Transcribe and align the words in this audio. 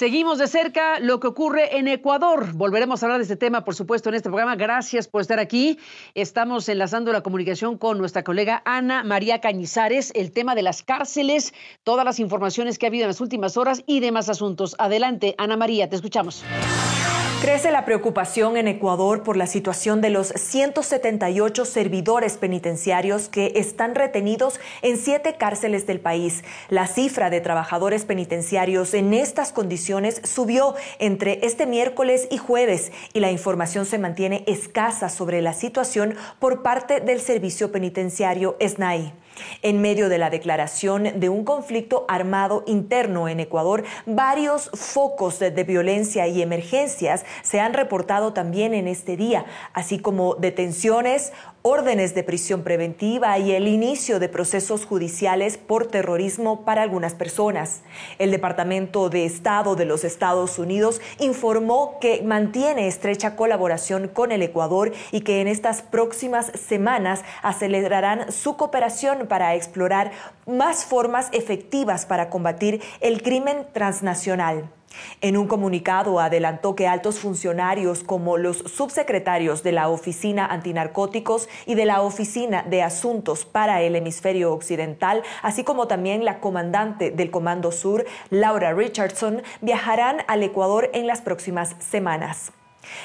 Seguimos 0.00 0.38
de 0.38 0.46
cerca 0.48 0.98
lo 0.98 1.20
que 1.20 1.26
ocurre 1.26 1.76
en 1.76 1.86
Ecuador. 1.86 2.54
Volveremos 2.54 3.02
a 3.02 3.04
hablar 3.04 3.18
de 3.18 3.24
este 3.24 3.36
tema, 3.36 3.64
por 3.64 3.74
supuesto, 3.74 4.08
en 4.08 4.14
este 4.14 4.30
programa. 4.30 4.56
Gracias 4.56 5.06
por 5.06 5.20
estar 5.20 5.38
aquí. 5.38 5.78
Estamos 6.14 6.70
enlazando 6.70 7.12
la 7.12 7.20
comunicación 7.22 7.76
con 7.76 7.98
nuestra 7.98 8.24
colega 8.24 8.62
Ana 8.64 9.04
María 9.04 9.42
Cañizares, 9.42 10.10
el 10.14 10.32
tema 10.32 10.54
de 10.54 10.62
las 10.62 10.82
cárceles, 10.82 11.52
todas 11.82 12.06
las 12.06 12.18
informaciones 12.18 12.78
que 12.78 12.86
ha 12.86 12.88
habido 12.88 13.04
en 13.04 13.08
las 13.08 13.20
últimas 13.20 13.58
horas 13.58 13.82
y 13.86 14.00
demás 14.00 14.30
asuntos. 14.30 14.74
Adelante, 14.78 15.34
Ana 15.36 15.58
María, 15.58 15.90
te 15.90 15.96
escuchamos. 15.96 16.44
Crece 17.40 17.70
la 17.70 17.86
preocupación 17.86 18.58
en 18.58 18.68
Ecuador 18.68 19.22
por 19.22 19.38
la 19.38 19.46
situación 19.46 20.02
de 20.02 20.10
los 20.10 20.28
178 20.28 21.64
servidores 21.64 22.36
penitenciarios 22.36 23.30
que 23.30 23.54
están 23.56 23.94
retenidos 23.94 24.60
en 24.82 24.98
siete 24.98 25.36
cárceles 25.38 25.86
del 25.86 26.00
país. 26.00 26.44
La 26.68 26.86
cifra 26.86 27.30
de 27.30 27.40
trabajadores 27.40 28.04
penitenciarios 28.04 28.92
en 28.92 29.14
estas 29.14 29.52
condiciones 29.52 30.20
subió 30.22 30.74
entre 30.98 31.40
este 31.42 31.64
miércoles 31.64 32.28
y 32.30 32.36
jueves 32.36 32.92
y 33.14 33.20
la 33.20 33.30
información 33.30 33.86
se 33.86 33.96
mantiene 33.96 34.44
escasa 34.46 35.08
sobre 35.08 35.40
la 35.40 35.54
situación 35.54 36.16
por 36.40 36.60
parte 36.60 37.00
del 37.00 37.22
servicio 37.22 37.72
penitenciario 37.72 38.58
SNAI. 38.60 39.14
En 39.62 39.80
medio 39.80 40.08
de 40.08 40.18
la 40.18 40.30
declaración 40.30 41.20
de 41.20 41.28
un 41.28 41.44
conflicto 41.44 42.04
armado 42.08 42.64
interno 42.66 43.28
en 43.28 43.40
Ecuador, 43.40 43.84
varios 44.06 44.70
focos 44.74 45.38
de, 45.38 45.50
violencia 45.64 46.26
y 46.26 46.42
emergencias 46.42 47.24
se 47.42 47.60
han 47.60 47.74
reportado 47.74 48.32
también 48.32 48.74
en 48.74 48.88
este 48.88 49.16
día, 49.16 49.44
así 49.72 49.98
como 49.98 50.34
detenciones, 50.34 51.32
órdenes 51.62 52.14
de 52.14 52.24
prisión 52.24 52.62
preventiva 52.62 53.38
y 53.38 53.52
el 53.52 53.68
inicio 53.68 54.18
de 54.18 54.28
procesos 54.28 54.86
judiciales 54.86 55.58
por 55.58 55.86
terrorismo 55.86 56.64
para 56.64 56.82
algunas 56.82 57.14
personas. 57.14 57.82
El 58.18 58.30
Departamento 58.30 59.10
de 59.10 59.26
Estado 59.26 59.76
de 59.76 59.84
los 59.84 60.04
Estados 60.04 60.58
Unidos 60.58 61.00
informó 61.18 61.98
que 62.00 62.22
mantiene 62.22 62.88
estrecha 62.88 63.36
colaboración 63.36 64.08
con 64.08 64.32
el 64.32 64.42
Ecuador 64.42 64.92
y 65.12 65.20
que 65.20 65.40
en 65.40 65.48
estas 65.48 65.82
próximas 65.82 66.50
semanas 66.54 67.22
acelerarán 67.42 68.32
su 68.32 68.56
cooperación 68.56 69.26
para 69.26 69.54
explorar 69.54 70.12
más 70.46 70.84
formas 70.84 71.28
efectivas 71.32 72.06
para 72.06 72.30
combatir 72.30 72.80
el 73.00 73.22
crimen 73.22 73.66
transnacional. 73.72 74.70
En 75.20 75.36
un 75.36 75.46
comunicado 75.46 76.20
adelantó 76.20 76.74
que 76.74 76.88
altos 76.88 77.18
funcionarios 77.18 78.02
como 78.02 78.36
los 78.36 78.58
subsecretarios 78.58 79.62
de 79.62 79.72
la 79.72 79.88
Oficina 79.88 80.46
Antinarcóticos 80.46 81.48
y 81.66 81.74
de 81.74 81.84
la 81.84 82.02
Oficina 82.02 82.62
de 82.62 82.82
Asuntos 82.82 83.44
para 83.44 83.82
el 83.82 83.96
Hemisferio 83.96 84.52
Occidental, 84.52 85.22
así 85.42 85.64
como 85.64 85.88
también 85.88 86.24
la 86.24 86.40
comandante 86.40 87.10
del 87.10 87.30
Comando 87.30 87.72
Sur, 87.72 88.06
Laura 88.30 88.72
Richardson, 88.72 89.42
viajarán 89.60 90.18
al 90.26 90.42
Ecuador 90.42 90.90
en 90.92 91.06
las 91.06 91.20
próximas 91.20 91.76
semanas. 91.78 92.52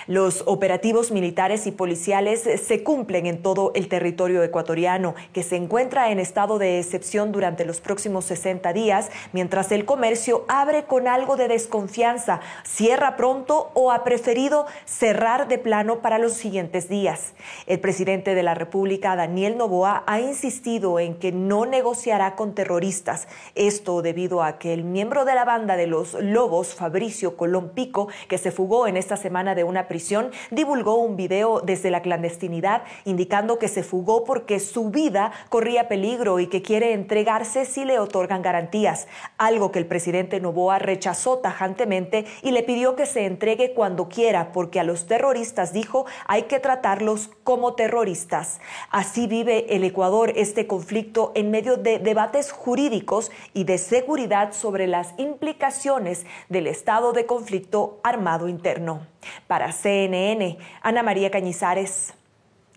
Los 0.08 0.44
operativos 0.46 1.12
militares 1.12 1.68
y 1.68 1.72
policiales 1.72 2.42
se 2.42 2.84
cumplen 2.84 3.26
en 3.26 3.42
todo 3.42 3.72
el 3.76 3.88
territorio 3.88 4.44
ecuatoriano, 4.44 5.16
que 5.34 5.44
se 5.44 5.56
encuentra 5.56 6.12
en 6.12 6.20
estado 6.20 6.60
de 6.60 6.80
excepción 6.80 7.32
durante 7.32 7.66
los 7.66 7.82
próximos 7.82 8.26
60 8.26 8.72
días, 8.74 9.10
mientras 9.34 9.72
el 9.72 9.86
comercio 9.86 10.46
abre 10.48 10.86
con 10.86 11.08
algo 11.08 11.36
de 11.36 11.48
desconfianza, 11.48 12.42
cierra 12.64 13.18
pronto 13.18 13.72
o 13.74 13.92
ha 13.92 14.04
preferido 14.04 14.66
cerrar 14.86 15.48
de 15.48 15.58
plano 15.58 16.00
para 16.00 16.20
los 16.20 16.34
siguientes 16.34 16.90
días. 16.90 17.34
El 17.68 17.80
presidente 17.80 18.36
de 18.36 18.44
la 18.44 18.54
República, 18.54 19.16
Daniel 19.16 19.58
Novoa, 19.58 20.04
ha 20.08 20.20
insistido 20.20 21.00
en 21.00 21.16
que 21.16 21.32
no 21.32 21.66
negociará 21.66 22.36
con 22.36 22.56
terroristas. 22.56 23.28
Esto 23.56 24.02
debido 24.02 24.44
a 24.44 24.58
que 24.58 24.74
el 24.74 24.84
miembro 24.84 25.26
de 25.26 25.36
la 25.36 25.46
banda 25.46 25.76
de 25.76 25.88
los 25.88 26.14
Lobos, 26.14 26.76
Fabricio 26.76 27.36
Colón 27.36 27.72
Pico, 27.74 28.08
que 28.28 28.38
se 28.38 28.52
fugó 28.52 28.88
en 28.88 28.98
esta 28.98 29.18
semana 29.18 29.56
de 29.56 29.65
una 29.66 29.88
prisión, 29.88 30.32
divulgó 30.52 30.96
un 30.96 31.16
video 31.16 31.62
desde 31.62 31.92
la 31.92 32.02
clandestinidad 32.02 32.84
indicando 33.04 33.60
que 33.60 33.68
se 33.68 33.84
fugó 33.84 34.24
porque 34.24 34.60
su 34.60 34.90
vida 34.90 35.32
corría 35.50 35.88
peligro 35.88 36.40
y 36.40 36.48
que 36.48 36.62
quiere 36.62 36.94
entregarse 36.94 37.66
si 37.66 37.86
le 37.86 38.00
otorgan 38.00 38.42
garantías, 38.42 39.08
algo 39.38 39.72
que 39.72 39.80
el 39.80 39.88
presidente 39.88 40.40
Novoa 40.40 40.80
rechazó 40.80 41.40
tajantemente 41.40 42.26
y 42.42 42.52
le 42.52 42.64
pidió 42.64 42.96
que 42.96 43.06
se 43.06 43.26
entregue 43.26 43.74
cuando 43.74 44.10
quiera 44.10 44.52
porque 44.52 44.80
a 44.80 44.84
los 44.84 45.08
terroristas 45.08 45.74
dijo 45.74 46.06
hay 46.28 46.44
que 46.44 46.60
tratarlos 46.60 47.30
como 47.44 47.74
terroristas. 47.74 48.60
Así 48.90 49.28
vive 49.28 49.76
el 49.76 49.84
Ecuador 49.84 50.34
este 50.36 50.68
conflicto 50.68 51.32
en 51.36 51.52
medio 51.52 51.78
de 51.78 52.00
debates 52.00 52.52
jurídicos 52.52 53.32
y 53.54 53.64
de 53.64 53.78
seguridad 53.78 54.54
sobre 54.54 54.88
las 54.88 55.14
implicaciones 55.18 56.26
del 56.50 56.68
estado 56.68 57.14
de 57.14 57.26
conflicto 57.26 58.00
armado 58.04 58.48
interno. 58.48 59.15
Para 59.48 59.72
CNN, 59.72 60.58
Ana 60.82 61.04
María 61.04 61.32
Cañizares, 61.32 62.14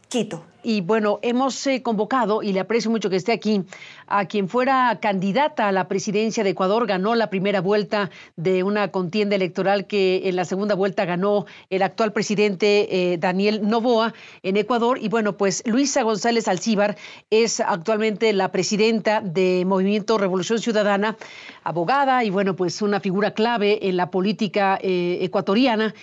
Quito. 0.08 0.42
Y 0.62 0.80
bueno, 0.80 1.18
hemos 1.20 1.66
eh, 1.66 1.82
convocado, 1.82 2.42
y 2.42 2.52
le 2.52 2.60
aprecio 2.60 2.90
mucho 2.90 3.10
que 3.10 3.16
esté 3.16 3.32
aquí, 3.32 3.62
a 4.06 4.24
quien 4.24 4.48
fuera 4.48 4.98
candidata 5.02 5.68
a 5.68 5.72
la 5.72 5.86
presidencia 5.86 6.42
de 6.42 6.50
Ecuador, 6.50 6.86
ganó 6.86 7.14
la 7.14 7.28
primera 7.28 7.60
vuelta 7.60 8.10
de 8.36 8.62
una 8.62 8.90
contienda 8.90 9.36
electoral 9.36 9.86
que 9.86 10.22
en 10.24 10.34
la 10.34 10.46
segunda 10.46 10.74
vuelta 10.74 11.04
ganó 11.04 11.44
el 11.68 11.82
actual 11.82 12.12
presidente 12.12 13.12
eh, 13.12 13.18
Daniel 13.18 13.68
Novoa 13.68 14.14
en 14.42 14.56
Ecuador. 14.56 14.98
Y 15.00 15.10
bueno, 15.10 15.36
pues 15.36 15.62
Luisa 15.66 16.02
González 16.02 16.48
Alcíbar 16.48 16.96
es 17.28 17.60
actualmente 17.60 18.32
la 18.32 18.50
presidenta 18.50 19.20
de 19.20 19.64
Movimiento 19.66 20.16
Revolución 20.16 20.58
Ciudadana, 20.58 21.18
abogada 21.64 22.24
y 22.24 22.30
bueno, 22.30 22.56
pues 22.56 22.80
una 22.80 23.00
figura 23.00 23.32
clave 23.32 23.86
en 23.88 23.98
la 23.98 24.10
política 24.10 24.78
eh, 24.82 25.18
ecuatoriana 25.20 25.94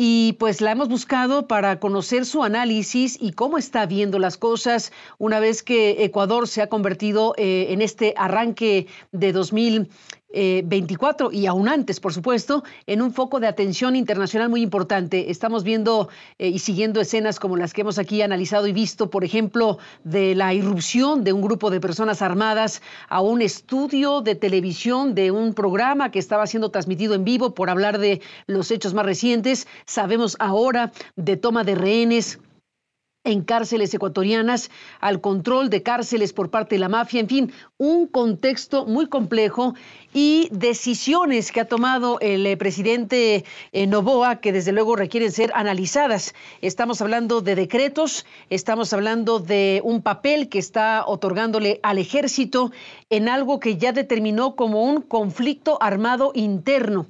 y 0.00 0.34
pues 0.34 0.60
la 0.60 0.70
hemos 0.70 0.88
buscado 0.88 1.48
para 1.48 1.80
conocer 1.80 2.24
su 2.24 2.44
análisis 2.44 3.18
y 3.20 3.32
cómo 3.32 3.58
está 3.58 3.84
viendo 3.84 4.20
las 4.20 4.36
cosas 4.36 4.92
una 5.18 5.40
vez 5.40 5.64
que 5.64 6.04
Ecuador 6.04 6.46
se 6.46 6.62
ha 6.62 6.68
convertido 6.68 7.34
eh, 7.36 7.66
en 7.70 7.82
este 7.82 8.14
arranque 8.16 8.86
de 9.10 9.32
2000. 9.32 9.90
24 10.30 11.32
y 11.32 11.46
aún 11.46 11.68
antes, 11.68 12.00
por 12.00 12.12
supuesto, 12.12 12.62
en 12.86 13.00
un 13.00 13.12
foco 13.12 13.40
de 13.40 13.46
atención 13.46 13.96
internacional 13.96 14.48
muy 14.48 14.62
importante. 14.62 15.30
Estamos 15.30 15.64
viendo 15.64 16.08
eh, 16.38 16.48
y 16.48 16.58
siguiendo 16.58 17.00
escenas 17.00 17.40
como 17.40 17.56
las 17.56 17.72
que 17.72 17.80
hemos 17.80 17.98
aquí 17.98 18.20
analizado 18.22 18.66
y 18.66 18.72
visto, 18.72 19.10
por 19.10 19.24
ejemplo, 19.24 19.78
de 20.04 20.34
la 20.34 20.52
irrupción 20.52 21.24
de 21.24 21.32
un 21.32 21.40
grupo 21.40 21.70
de 21.70 21.80
personas 21.80 22.22
armadas 22.22 22.82
a 23.08 23.20
un 23.20 23.42
estudio 23.42 24.20
de 24.20 24.34
televisión 24.34 25.14
de 25.14 25.30
un 25.30 25.54
programa 25.54 26.10
que 26.10 26.18
estaba 26.18 26.46
siendo 26.46 26.70
transmitido 26.70 27.14
en 27.14 27.24
vivo 27.24 27.54
por 27.54 27.70
hablar 27.70 27.98
de 27.98 28.20
los 28.46 28.70
hechos 28.70 28.94
más 28.94 29.06
recientes. 29.06 29.66
Sabemos 29.86 30.36
ahora 30.38 30.92
de 31.16 31.36
toma 31.36 31.64
de 31.64 31.74
rehenes 31.74 32.38
en 33.24 33.42
cárceles 33.42 33.92
ecuatorianas, 33.92 34.70
al 35.00 35.20
control 35.20 35.70
de 35.70 35.82
cárceles 35.82 36.32
por 36.32 36.50
parte 36.50 36.76
de 36.76 36.78
la 36.80 36.88
mafia, 36.88 37.20
en 37.20 37.28
fin, 37.28 37.52
un 37.76 38.06
contexto 38.06 38.86
muy 38.86 39.06
complejo 39.06 39.74
y 40.14 40.48
decisiones 40.50 41.52
que 41.52 41.60
ha 41.60 41.66
tomado 41.66 42.18
el 42.20 42.46
eh, 42.46 42.56
presidente 42.56 43.44
eh, 43.72 43.86
Novoa 43.86 44.36
que 44.36 44.52
desde 44.52 44.72
luego 44.72 44.96
requieren 44.96 45.30
ser 45.30 45.52
analizadas. 45.54 46.34
Estamos 46.62 47.02
hablando 47.02 47.40
de 47.42 47.54
decretos, 47.54 48.24
estamos 48.48 48.92
hablando 48.92 49.40
de 49.40 49.82
un 49.84 50.00
papel 50.00 50.48
que 50.48 50.58
está 50.58 51.04
otorgándole 51.06 51.80
al 51.82 51.98
ejército 51.98 52.72
en 53.10 53.28
algo 53.28 53.60
que 53.60 53.76
ya 53.76 53.92
determinó 53.92 54.56
como 54.56 54.84
un 54.84 55.02
conflicto 55.02 55.76
armado 55.82 56.32
interno. 56.34 57.06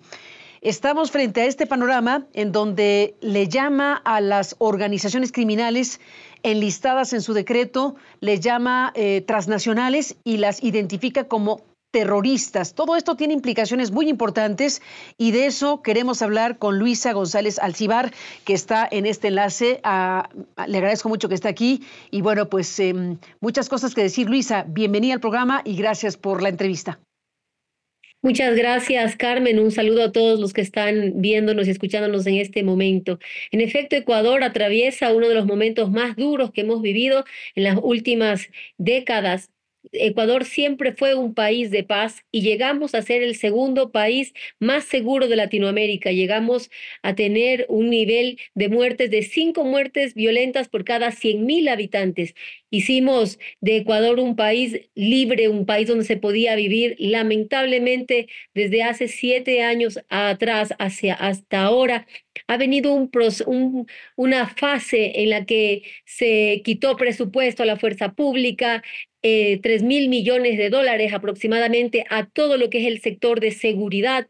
Estamos 0.61 1.11
frente 1.11 1.43
a 1.43 1.45
este 1.47 1.67
panorama 1.67 2.27
en 2.33 2.51
donde 2.53 3.15
le 3.21 3.49
llama 3.49 4.01
a 4.05 4.21
las 4.21 4.57
organizaciones 4.59 5.31
criminales 5.31 6.01
enlistadas 6.43 7.13
en 7.13 7.23
su 7.23 7.33
decreto, 7.33 7.97
le 8.21 8.41
llama 8.41 8.93
eh, 8.95 9.23
transnacionales 9.27 10.17
y 10.25 10.39
las 10.39 10.63
identifica 10.63 11.25
como 11.25 11.63
terroristas. 11.91 12.75
Todo 12.75 12.97
esto 12.97 13.17
tiene 13.17 13.35
implicaciones 13.35 13.91
muy 13.91 14.09
importantes 14.09 14.83
y 15.17 15.31
de 15.31 15.47
eso 15.47 15.81
queremos 15.83 16.23
hablar 16.23 16.59
con 16.59 16.79
Luisa 16.79 17.13
González 17.13 17.59
Alcibar, 17.59 18.13
que 18.45 18.53
está 18.53 18.87
en 18.91 19.07
este 19.07 19.29
enlace. 19.29 19.81
Ah, 19.85 20.29
le 20.67 20.79
agradezco 20.79 21.09
mucho 21.09 21.29
que 21.29 21.35
esté 21.35 21.49
aquí 21.49 21.83
y 22.11 22.21
bueno, 22.21 22.49
pues 22.49 22.79
em, 22.81 23.19
muchas 23.41 23.69
cosas 23.69 23.95
que 23.95 24.03
decir. 24.03 24.29
Luisa, 24.29 24.65
bienvenida 24.69 25.15
al 25.15 25.21
programa 25.21 25.63
y 25.65 25.77
gracias 25.77 26.17
por 26.17 26.43
la 26.43 26.51
entrevista. 26.51 27.01
Muchas 28.23 28.57
gracias, 28.57 29.17
Carmen. 29.17 29.59
Un 29.61 29.71
saludo 29.71 30.03
a 30.05 30.13
todos 30.13 30.41
los 30.41 30.53
que 30.53 30.61
están 30.61 31.21
viéndonos 31.21 31.69
y 31.69 31.71
escuchándonos 31.71 32.27
en 32.27 32.35
este 32.37 32.63
momento. 32.65 33.19
En 33.53 33.61
efecto, 33.61 33.95
Ecuador 33.97 34.43
atraviesa 34.43 35.13
uno 35.13 35.29
de 35.29 35.35
los 35.37 35.47
momentos 35.47 35.91
más 35.91 36.17
duros 36.17 36.51
que 36.51 36.63
hemos 36.63 36.83
vivido 36.83 37.25
en 37.55 37.65
las 37.65 37.79
últimas 37.81 38.49
décadas 38.77 39.51
Ecuador 39.93 40.45
siempre 40.45 40.93
fue 40.93 41.15
un 41.15 41.35
país 41.35 41.71
de 41.71 41.85
paz 41.85 42.25
y 42.31 42.43
llegamos 42.43 42.95
a 42.95 43.03
ser 43.03 43.23
el 43.23 43.37
segundo 43.37 43.91
país 43.91 44.35
más 44.59 44.85
seguro 44.85 45.29
de 45.29 45.37
Latinoamérica. 45.37 46.11
Llegamos 46.11 46.71
a 47.03 47.15
tener 47.15 47.65
un 47.69 47.89
nivel 47.91 48.39
de 48.55 48.69
muertes 48.69 49.11
de 49.11 49.23
cinco 49.23 49.65
muertes 49.65 50.15
violentas 50.15 50.69
por 50.69 50.85
cada 50.85 51.13
100 51.13 51.47
mil 51.47 51.69
habitantes. 51.69 52.35
Hicimos 52.71 53.39
de 53.61 53.79
Ecuador 53.79 54.21
un 54.21 54.37
país 54.37 54.81
libre, 54.95 55.49
un 55.49 55.65
país 55.67 55.89
donde 55.89 56.05
se 56.05 56.17
podía 56.17 56.55
vivir. 56.55 56.97
Lamentablemente, 56.99 58.29
desde 58.55 58.83
hace 58.83 59.09
siete 59.09 59.63
años 59.63 60.01
atrás 60.09 60.75
hacia 60.79 61.15
hasta 61.15 61.63
ahora, 61.63 62.07
ha 62.47 62.57
venido 62.57 62.93
un, 62.93 63.87
una 64.17 64.49
fase 64.49 65.23
en 65.23 65.31
la 65.31 65.45
que 65.47 65.83
se 66.05 66.63
quitó 66.65 66.97
presupuesto 66.97 67.63
a 67.63 67.67
la 67.67 67.77
fuerza 67.79 68.13
pública, 68.13 68.83
eh, 69.23 69.59
3 69.63 69.83
mil 69.83 70.09
millones 70.09 70.59
de 70.59 70.71
dólares 70.71 71.13
aproximadamente 71.13 72.05
a 72.09 72.27
todo 72.27 72.57
lo 72.57 72.71
que 72.71 72.79
es 72.81 72.87
el 72.87 73.01
sector 73.01 73.41
de 73.41 73.51
seguridad, 73.51 74.29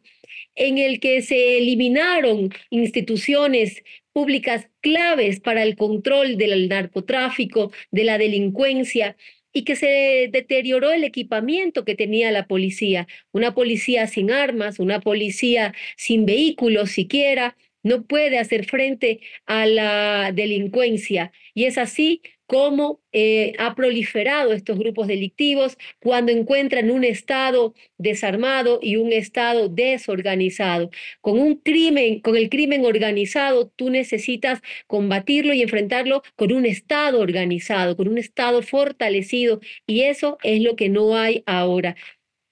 en 0.55 0.79
el 0.79 1.01
que 1.01 1.23
se 1.23 1.59
eliminaron 1.59 2.51
instituciones 2.71 3.83
públicas 4.13 4.69
claves 4.81 5.41
para 5.41 5.63
el 5.63 5.77
control 5.77 6.37
del 6.37 6.69
narcotráfico, 6.69 7.73
de 7.91 8.05
la 8.05 8.19
delincuencia, 8.19 9.17
y 9.53 9.65
que 9.65 9.77
se 9.77 10.29
deterioró 10.31 10.93
el 10.93 11.05
equipamiento 11.05 11.85
que 11.85 11.95
tenía 11.95 12.31
la 12.31 12.47
policía, 12.47 13.07
una 13.33 13.55
policía 13.55 14.07
sin 14.07 14.31
armas, 14.31 14.79
una 14.79 15.01
policía 15.01 15.75
sin 15.97 16.27
vehículos 16.27 16.91
siquiera, 16.91 17.57
no 17.83 18.05
puede 18.05 18.39
hacer 18.39 18.65
frente 18.67 19.21
a 19.47 19.67
la 19.67 20.33
delincuencia. 20.33 21.33
Y 21.55 21.65
es 21.65 21.79
así 21.79 22.23
como 22.49 23.03
eh, 23.13 23.53
ha 23.59 23.75
proliferado 23.75 24.55
estos 24.55 24.79
grupos 24.79 25.07
delictivos 25.07 25.77
cuando 26.01 26.33
encuentran 26.33 26.91
un 26.91 27.05
Estado 27.05 27.75
desarmado 27.99 28.79
y 28.81 28.97
un 28.97 29.13
Estado 29.13 29.69
desorganizado. 29.69 30.89
Con 31.21 31.39
un 31.39 31.57
crimen, 31.57 32.21
con 32.21 32.37
el 32.37 32.49
crimen 32.49 32.87
organizado, 32.87 33.69
tú 33.77 33.91
necesitas 33.91 34.61
combatirlo 34.87 35.53
y 35.53 35.61
enfrentarlo 35.61 36.23
con 36.37 36.53
un 36.53 36.65
Estado 36.65 37.21
organizado, 37.21 37.99
con 37.99 38.09
un 38.09 38.17
Estado 38.17 38.63
fortalecido, 38.63 39.61
y 39.87 40.03
eso 40.03 40.39
es 40.43 40.63
lo 40.63 40.75
que 40.75 40.89
no 40.89 41.17
hay 41.19 41.43
ahora 41.45 41.97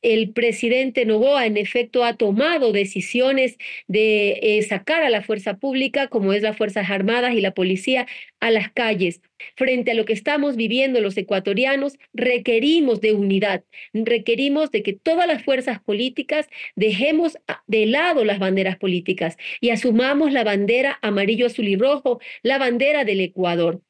el 0.03 0.33
presidente 0.33 1.05
Novoa 1.05 1.47
en 1.47 1.57
efecto 1.57 2.05
ha 2.05 2.17
tomado 2.17 2.73
decisiones 2.73 3.57
de 3.89 4.39
eh, 4.43 4.63
sacar 4.63 5.03
a 5.03 5.11
la 5.11 5.23
fuerza 5.23 5.59
pública, 5.59 6.09
como 6.09 6.33
es 6.33 6.43
las 6.43 6.57
Fuerzas 6.57 6.91
Armadas 6.91 7.35
y 7.35 7.41
la 7.41 7.55
policía, 7.55 8.07
a 8.41 8.51
las 8.51 8.71
calles. 8.71 9.21
Frente 9.57 9.91
a 9.91 9.95
lo 9.95 10.05
que 10.05 10.13
estamos 10.13 10.57
viviendo 10.57 11.01
los 11.01 11.17
ecuatorianos, 11.17 11.99
requerimos 12.15 13.01
de 13.01 13.13
unidad, 13.13 13.65
requerimos 13.93 14.71
de 14.71 14.83
que 14.83 14.93
todas 14.95 15.27
las 15.27 15.43
fuerzas 15.43 15.81
políticas 15.81 16.49
dejemos 16.75 17.39
de 17.67 17.87
lado 17.87 18.25
las 18.25 18.39
banderas 18.39 18.77
políticas 18.77 19.37
y 19.61 19.71
asumamos 19.71 20.33
la 20.33 20.45
bandera 20.45 20.99
amarillo, 21.03 21.47
azul 21.47 21.69
y 21.69 21.77
rojo, 21.77 22.21
la 22.43 22.59
bandera 22.59 23.05
del 23.05 23.21
Ecuador. 23.21 23.83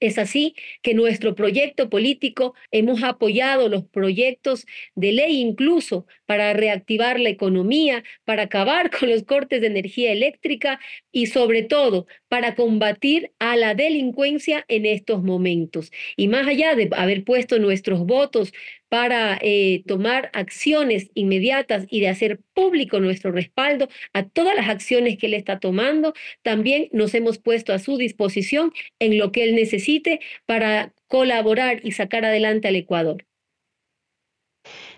Es 0.00 0.16
así 0.18 0.54
que 0.82 0.94
nuestro 0.94 1.34
proyecto 1.34 1.90
político 1.90 2.54
hemos 2.70 3.02
apoyado 3.02 3.68
los 3.68 3.84
proyectos 3.84 4.66
de 4.94 5.12
ley 5.12 5.40
incluso 5.40 6.06
para 6.24 6.54
reactivar 6.54 7.20
la 7.20 7.28
economía, 7.28 8.02
para 8.24 8.44
acabar 8.44 8.90
con 8.98 9.10
los 9.10 9.24
cortes 9.24 9.60
de 9.60 9.66
energía 9.66 10.12
eléctrica 10.12 10.80
y 11.12 11.26
sobre 11.26 11.62
todo 11.62 12.06
para 12.30 12.54
combatir 12.54 13.32
a 13.40 13.56
la 13.56 13.74
delincuencia 13.74 14.64
en 14.68 14.86
estos 14.86 15.22
momentos. 15.24 15.90
Y 16.16 16.28
más 16.28 16.46
allá 16.46 16.76
de 16.76 16.88
haber 16.96 17.24
puesto 17.24 17.58
nuestros 17.58 18.06
votos 18.06 18.52
para 18.88 19.36
eh, 19.42 19.82
tomar 19.86 20.30
acciones 20.32 21.10
inmediatas 21.14 21.86
y 21.90 22.00
de 22.00 22.08
hacer 22.08 22.40
público 22.54 23.00
nuestro 23.00 23.32
respaldo 23.32 23.88
a 24.12 24.28
todas 24.28 24.54
las 24.54 24.68
acciones 24.68 25.18
que 25.18 25.26
él 25.26 25.34
está 25.34 25.58
tomando. 25.58 26.14
También 26.42 26.88
nos 26.92 27.14
hemos 27.14 27.38
puesto 27.38 27.72
a 27.72 27.80
su 27.80 27.96
disposición 27.98 28.72
en 29.00 29.18
lo 29.18 29.32
que 29.32 29.42
él 29.44 29.56
necesite 29.56 30.20
para 30.46 30.94
colaborar 31.08 31.80
y 31.82 31.92
sacar 31.92 32.24
adelante 32.24 32.68
al 32.68 32.76
Ecuador. 32.76 33.26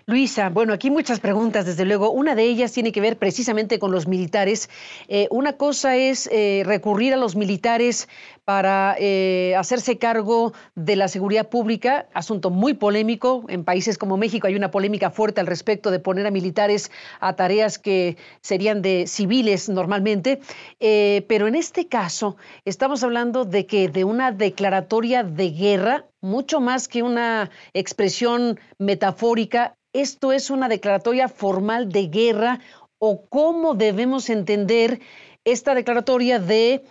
Luisa, 0.05 0.49
bueno, 0.49 0.73
aquí 0.73 0.91
muchas 0.91 1.21
preguntas, 1.21 1.65
desde 1.65 1.85
luego. 1.85 2.11
Una 2.11 2.35
de 2.35 2.43
ellas 2.43 2.73
tiene 2.73 2.91
que 2.91 2.99
ver 2.99 3.17
precisamente 3.17 3.79
con 3.79 3.93
los 3.93 4.05
militares. 4.05 4.69
Eh, 5.07 5.29
una 5.31 5.53
cosa 5.53 5.95
es 5.95 6.27
eh, 6.29 6.63
recurrir 6.65 7.13
a 7.13 7.17
los 7.17 7.37
militares 7.37 8.09
para 8.43 8.97
eh, 8.99 9.55
hacerse 9.57 9.97
cargo 9.97 10.51
de 10.75 10.97
la 10.97 11.07
seguridad 11.07 11.47
pública, 11.47 12.07
asunto 12.13 12.49
muy 12.49 12.73
polémico. 12.73 13.45
En 13.47 13.63
países 13.63 13.97
como 13.97 14.17
México 14.17 14.47
hay 14.47 14.57
una 14.57 14.71
polémica 14.71 15.09
fuerte 15.09 15.39
al 15.39 15.47
respecto 15.47 15.89
de 15.89 15.99
poner 15.99 16.27
a 16.27 16.31
militares 16.31 16.91
a 17.21 17.37
tareas 17.37 17.79
que 17.79 18.17
serían 18.41 18.81
de 18.81 19.07
civiles 19.07 19.69
normalmente. 19.69 20.41
pero 20.79 21.47
en 21.47 21.55
este 21.55 21.87
caso 21.87 22.35
estamos 22.65 23.03
hablando 23.03 23.45
de 23.45 23.65
que 23.65 23.87
de 23.87 24.03
una 24.03 24.33
declaratoria 24.33 25.23
de 25.23 25.51
guerra, 25.51 26.05
mucho 26.19 26.59
más 26.59 26.89
que 26.89 27.03
una 27.03 27.49
expresión 27.73 28.59
metafórica 28.77 29.77
esto 29.93 30.33
es 30.33 30.49
una 30.49 30.67
declaratoria 30.67 31.29
formal 31.29 31.89
de 31.89 32.07
guerra 32.07 32.59
o 32.97 33.25
cómo 33.27 33.75
debemos 33.75 34.29
entender 34.29 34.99
esta 35.45 35.75
declaratoria 35.75 36.39
de 36.39 36.81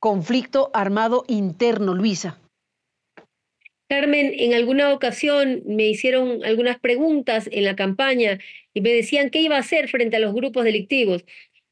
conflicto 0.00 0.70
armado 0.72 1.24
interno, 1.28 1.94
Luisa. 1.94 2.40
Carmen, 3.88 4.32
en 4.36 4.54
alguna 4.54 4.92
ocasión 4.92 5.62
me 5.64 5.86
hicieron 5.86 6.44
algunas 6.44 6.78
preguntas 6.78 7.48
en 7.52 7.64
la 7.64 7.76
campaña 7.76 8.38
y 8.74 8.80
me 8.80 8.90
decían 8.90 9.30
qué 9.30 9.40
iba 9.40 9.56
a 9.56 9.60
hacer 9.60 9.88
frente 9.88 10.16
a 10.16 10.20
los 10.20 10.34
grupos 10.34 10.64
delictivos. 10.64 11.24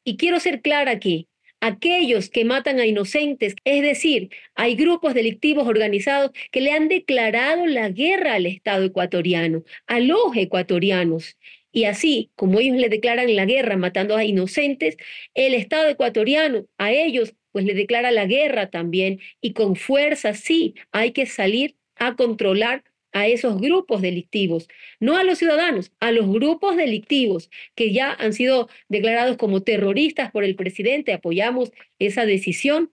Y 0.04 0.16
quiero 0.16 0.38
ser 0.38 0.60
clara 0.62 0.92
aquí, 0.92 1.28
aquellos 1.64 2.28
que 2.28 2.44
matan 2.44 2.78
a 2.78 2.86
inocentes, 2.86 3.54
es 3.64 3.80
decir, 3.80 4.28
hay 4.54 4.76
grupos 4.76 5.14
delictivos 5.14 5.66
organizados 5.66 6.30
que 6.52 6.60
le 6.60 6.72
han 6.72 6.88
declarado 6.88 7.66
la 7.66 7.88
guerra 7.88 8.34
al 8.34 8.44
Estado 8.44 8.84
ecuatoriano, 8.84 9.64
a 9.86 9.98
los 9.98 10.36
ecuatorianos. 10.36 11.38
Y 11.72 11.84
así, 11.84 12.30
como 12.36 12.60
ellos 12.60 12.76
le 12.76 12.90
declaran 12.90 13.34
la 13.34 13.46
guerra 13.46 13.78
matando 13.78 14.14
a 14.14 14.24
inocentes, 14.24 14.98
el 15.32 15.54
Estado 15.54 15.88
ecuatoriano 15.88 16.66
a 16.76 16.92
ellos 16.92 17.34
pues 17.50 17.64
le 17.64 17.72
declara 17.72 18.10
la 18.10 18.26
guerra 18.26 18.68
también 18.68 19.20
y 19.40 19.54
con 19.54 19.74
fuerza 19.76 20.34
sí 20.34 20.74
hay 20.92 21.12
que 21.12 21.24
salir 21.24 21.76
a 21.96 22.14
controlar 22.14 22.84
a 23.14 23.28
esos 23.28 23.58
grupos 23.60 24.02
delictivos, 24.02 24.68
no 25.00 25.16
a 25.16 25.24
los 25.24 25.38
ciudadanos, 25.38 25.92
a 26.00 26.12
los 26.12 26.28
grupos 26.28 26.76
delictivos 26.76 27.48
que 27.74 27.92
ya 27.92 28.12
han 28.12 28.34
sido 28.34 28.68
declarados 28.88 29.38
como 29.38 29.62
terroristas 29.62 30.30
por 30.32 30.44
el 30.44 30.56
presidente. 30.56 31.14
Apoyamos 31.14 31.72
esa 31.98 32.26
decisión 32.26 32.90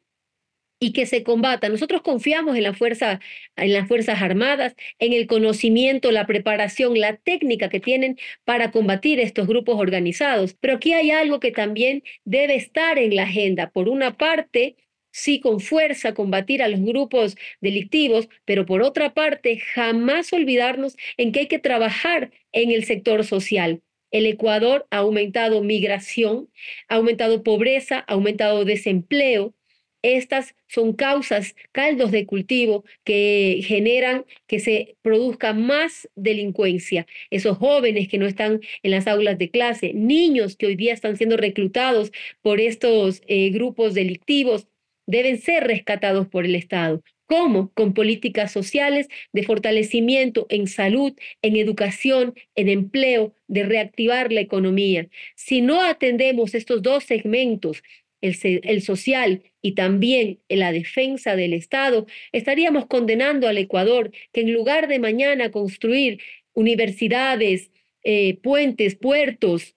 y 0.80 0.94
que 0.94 1.06
se 1.06 1.24
combata. 1.24 1.70
Nosotros 1.70 2.02
confiamos 2.02 2.56
en 2.58 2.64
la 2.64 2.74
fuerza, 2.74 3.20
en 3.56 3.74
las 3.74 3.88
fuerzas 3.88 4.22
armadas, 4.22 4.76
en 5.00 5.14
el 5.14 5.28
conocimiento, 5.28 6.12
la 6.12 6.26
preparación, 6.26 7.00
la 7.00 7.18
técnica 7.18 7.70
que 7.70 7.80
tienen 7.80 8.18
para 8.46 8.72
combatir 8.72 9.20
estos 9.20 9.48
grupos 9.48 9.80
organizados. 9.80 10.56
Pero 10.60 10.76
aquí 10.76 10.94
hay 10.94 11.12
algo 11.12 11.40
que 11.40 11.52
también 11.52 12.04
debe 12.26 12.56
estar 12.56 12.98
en 12.98 13.16
la 13.16 13.24
agenda. 13.24 13.70
Por 13.72 13.90
una 13.90 14.18
parte, 14.18 14.76
sí 15.12 15.40
con 15.40 15.60
fuerza 15.60 16.14
combatir 16.14 16.64
a 16.64 16.68
los 16.68 16.82
grupos 16.82 17.36
delictivos, 17.62 18.30
pero 18.46 18.66
por 18.66 18.82
otra 18.82 19.14
parte, 19.14 19.60
jamás 19.60 20.34
olvidarnos 20.34 20.98
en 21.18 21.32
que 21.32 21.42
hay 21.42 21.48
que 21.48 21.60
trabajar 21.60 22.32
en 22.52 22.72
el 22.72 22.86
sector 22.86 23.24
social. 23.24 23.82
El 24.12 24.26
Ecuador 24.26 24.88
ha 24.92 24.98
aumentado 24.98 25.64
migración, 25.64 26.50
ha 26.90 26.96
aumentado 26.96 27.44
pobreza, 27.44 28.00
ha 28.08 28.14
aumentado 28.14 28.66
desempleo. 28.66 29.56
Estas 30.04 30.56
son 30.68 30.94
causas, 30.94 31.56
caldos 31.72 32.12
de 32.12 32.26
cultivo 32.26 32.84
que 33.04 33.62
generan 33.64 34.26
que 34.48 34.60
se 34.60 34.98
produzca 35.04 35.54
más 35.54 36.10
delincuencia. 36.16 37.06
Esos 37.30 37.58
jóvenes 37.58 38.08
que 38.10 38.18
no 38.18 38.26
están 38.26 38.62
en 38.84 38.92
las 38.92 39.08
aulas 39.08 39.38
de 39.38 39.52
clase, 39.52 39.94
niños 39.94 40.58
que 40.58 40.66
hoy 40.66 40.76
día 40.76 40.94
están 40.94 41.18
siendo 41.18 41.38
reclutados 41.38 42.12
por 42.42 42.60
estos 42.60 43.22
eh, 43.28 43.52
grupos 43.52 43.94
delictivos, 43.94 44.68
deben 45.12 45.38
ser 45.40 45.66
rescatados 45.66 46.28
por 46.28 46.46
el 46.46 46.56
Estado. 46.56 47.04
¿Cómo? 47.26 47.72
Con 47.74 47.94
políticas 47.94 48.52
sociales 48.52 49.08
de 49.34 49.44
fortalecimiento 49.44 50.48
en 50.50 50.68
salud, 50.68 51.14
en 51.42 51.56
educación, 51.56 52.34
en 52.56 52.70
empleo, 52.70 53.34
de 53.48 53.64
reactivar 53.64 54.32
la 54.32 54.42
economía. 54.42 55.08
Si 55.36 55.62
no 55.62 55.82
atendemos 55.82 56.56
estos 56.56 56.82
dos 56.82 57.04
segmentos, 57.04 57.84
el, 58.22 58.82
social 58.84 59.42
y 59.62 59.74
también 59.74 60.40
la 60.48 60.72
defensa 60.72 61.36
del 61.36 61.54
Estado, 61.54 62.06
estaríamos 62.32 62.86
condenando 62.86 63.48
al 63.48 63.58
Ecuador 63.58 64.12
que 64.32 64.42
en 64.42 64.54
lugar 64.54 64.88
de 64.88 65.00
mañana 65.00 65.52
construir 65.52 66.22
universidades, 66.54 67.72
eh, 68.04 68.38
puentes, 68.44 68.96
puertos, 68.96 69.76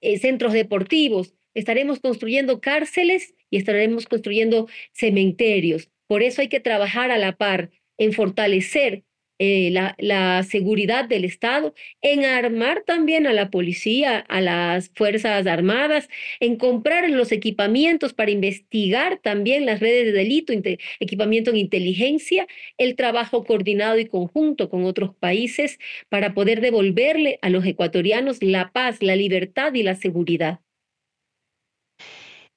eh, 0.00 0.18
centros 0.18 0.52
deportivos, 0.52 1.34
estaremos 1.54 2.00
construyendo 2.00 2.60
cárceles 2.60 3.34
y 3.50 3.58
estaremos 3.58 4.06
construyendo 4.06 4.68
cementerios. 4.92 5.90
Por 6.06 6.22
eso 6.22 6.40
hay 6.40 6.48
que 6.48 6.60
trabajar 6.60 7.10
a 7.10 7.18
la 7.18 7.36
par 7.36 7.70
en 7.98 8.12
fortalecer 8.12 9.04
eh, 9.42 9.70
la, 9.70 10.42
seguridad 10.42 11.06
del 11.06 11.24
Estado, 11.24 11.74
en 12.02 12.26
armar 12.26 12.82
también 12.86 13.26
a 13.26 13.32
la 13.32 13.48
policía, 13.48 14.18
a 14.18 14.42
las 14.42 14.90
Fuerzas 14.94 15.46
Armadas, 15.46 16.10
en 16.40 16.56
comprar 16.56 17.08
los 17.08 17.32
equipamientos 17.32 18.12
para 18.12 18.32
investigar 18.32 19.18
también 19.22 19.64
las 19.64 19.80
redes 19.80 20.06
de 20.06 20.12
delito, 20.12 20.52
equipamiento 21.00 21.50
en 21.50 21.56
inteligencia, 21.56 22.46
el 22.76 22.96
trabajo 22.96 23.44
coordinado 23.44 23.98
y 23.98 24.04
conjunto 24.04 24.68
con 24.68 24.84
otros 24.84 25.14
países 25.14 25.78
para 26.10 26.34
poder 26.34 26.60
devolverle 26.60 27.38
a 27.40 27.48
los 27.48 27.64
ecuatorianos 27.64 28.42
la 28.42 28.72
paz, 28.72 29.02
la 29.02 29.16
libertad 29.16 29.72
y 29.72 29.82
la 29.84 29.94
seguridad. 29.94 30.60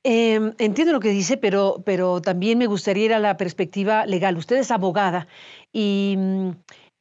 Em, 0.05 0.53
entiendo 0.57 0.91
lo 0.91 0.99
que 0.99 1.09
dice, 1.09 1.37
pero, 1.37 1.81
pero 1.85 2.21
también 2.21 2.57
me 2.57 2.67
gustaría 2.67 3.05
ir 3.05 3.13
a 3.13 3.19
la 3.19 3.37
perspectiva 3.37 4.05
legal. 4.05 4.37
Usted 4.37 4.57
es 4.57 4.69
abogada 4.69 5.27
y 5.71 6.15
mm, 6.17 6.49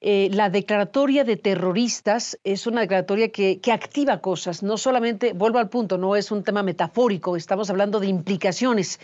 eh, 0.01 0.31
la 0.33 0.51
declaratoria 0.51 1.25
de 1.25 1.37
terroristas 1.37 2.39
es 2.45 2.67
una 2.67 2.83
declaratoria 2.83 3.31
que, 3.31 3.61
activa 3.73 4.21
cosas, 4.21 4.63
no 4.63 4.77
solamente, 4.77 5.33
vuelvo 5.33 5.59
al 5.59 5.69
punto, 5.69 5.99
no 5.99 6.15
es 6.15 6.31
un 6.31 6.45
tema 6.45 6.63
metafórico, 6.63 7.37
estamos 7.37 7.71
hablando 7.71 7.99
de 7.99 8.07
implicaciones. 8.07 9.01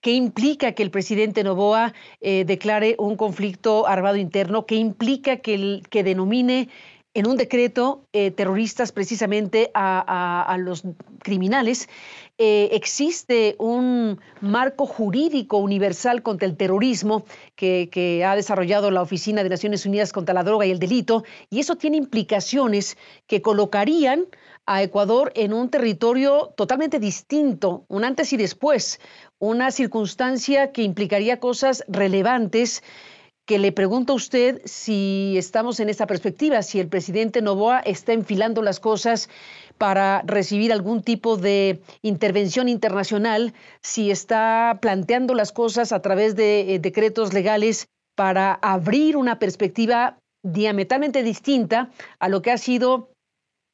¿Qué 0.00 0.12
implica 0.12 0.72
que 0.72 0.82
el 0.82 0.90
presidente 0.90 1.42
Novoa 1.42 1.92
eh, 2.20 2.44
declare 2.44 2.96
un 2.98 3.16
conflicto 3.16 3.86
armado 3.86 4.16
interno? 4.16 4.64
¿Qué 4.66 4.76
implica 4.76 5.38
que, 5.38 5.82
que 5.90 6.02
denomine 6.04 6.68
en 7.18 7.26
un 7.26 7.36
decreto 7.36 8.06
eh, 8.12 8.30
terroristas 8.30 8.92
precisamente 8.92 9.72
a, 9.74 10.56
los 10.60 10.84
criminales, 11.20 11.88
eh, 12.38 12.68
existe 12.70 13.56
un 13.58 14.20
marco 14.40 14.86
jurídico 14.86 15.56
universal 15.56 16.22
contra 16.22 16.46
el 16.46 16.56
terrorismo 16.56 17.24
que, 17.56 17.88
que, 17.90 18.24
ha 18.24 18.36
desarrollado 18.36 18.92
la 18.92 19.02
Oficina 19.02 19.42
de 19.42 19.48
Naciones 19.48 19.84
Unidas 19.84 20.12
contra 20.12 20.32
la 20.32 20.44
Droga 20.44 20.64
y 20.66 20.70
el 20.70 20.78
Delito, 20.78 21.24
y 21.50 21.58
eso 21.58 21.74
tiene 21.74 21.96
implicaciones 21.96 22.96
que 23.26 23.42
colocarían 23.42 24.26
a 24.66 24.84
Ecuador 24.84 25.32
en 25.34 25.52
un 25.54 25.70
territorio 25.70 26.52
totalmente 26.56 27.00
distinto, 27.00 27.84
un 27.88 28.04
antes 28.04 28.32
y 28.32 28.36
después, 28.36 29.00
una 29.40 29.72
circunstancia 29.72 30.70
que 30.70 30.82
implicaría 30.82 31.40
cosas 31.40 31.82
relevantes 31.88 32.84
que 33.48 33.58
le 33.58 33.72
pregunto 33.72 34.12
a 34.12 34.16
usted 34.16 34.60
si 34.66 35.34
estamos 35.38 35.80
en 35.80 35.88
esta 35.88 36.06
perspectiva, 36.06 36.60
si 36.60 36.80
el 36.80 36.88
presidente 36.88 37.40
Novoa 37.40 37.80
está 37.80 38.12
enfilando 38.12 38.60
las 38.60 38.78
cosas 38.78 39.30
para 39.78 40.20
recibir 40.26 40.70
algún 40.70 41.02
tipo 41.02 41.38
de 41.38 41.80
intervención 42.02 42.68
internacional, 42.68 43.54
si 43.80 44.10
está 44.10 44.78
planteando 44.82 45.32
las 45.32 45.52
cosas 45.52 45.92
a 45.92 46.02
través 46.02 46.36
de 46.36 46.74
eh, 46.74 46.78
decretos 46.78 47.32
legales 47.32 47.88
para 48.14 48.52
abrir 48.52 49.16
una 49.16 49.38
perspectiva 49.38 50.18
diametralmente 50.42 51.22
distinta 51.22 51.90
a 52.18 52.28
lo 52.28 52.42
que 52.42 52.50
ha 52.50 52.58
sido 52.58 53.10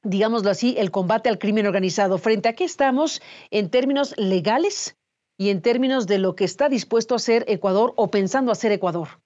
digámoslo 0.05 0.51
así, 0.51 0.77
el 0.79 0.93
combate 0.93 1.31
al 1.31 1.39
crimen 1.39 1.67
organizado. 1.67 2.19
¿Frente 2.19 2.49
a 2.49 2.53
qué 2.53 2.65
estamos 2.65 3.23
en 3.51 3.71
términos 3.71 4.15
legales 4.19 4.97
y 5.37 5.49
en 5.49 5.63
términos 5.63 6.07
de 6.07 6.19
lo 6.19 6.37
que 6.37 6.45
está 6.45 6.69
dispuesto 6.69 7.15
a 7.15 7.17
hacer 7.17 7.45
Ecuador 7.49 7.93
o 7.97 8.11
pensando 8.11 8.53
hacer 8.53 8.71
Ecuador? 8.71 9.24